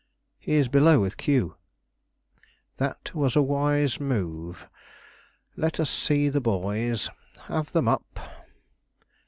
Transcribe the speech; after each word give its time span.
"He 0.39 0.53
is 0.53 0.67
below 0.67 0.99
with 0.99 1.15
Q." 1.15 1.57
"That 2.77 3.13
was 3.13 3.35
a 3.35 3.41
wise 3.43 3.99
move; 3.99 4.67
let 5.55 5.79
us 5.79 5.91
see 5.91 6.27
the 6.27 6.41
boys; 6.41 7.11
have 7.43 7.71
them 7.71 7.87
up." 7.87 8.19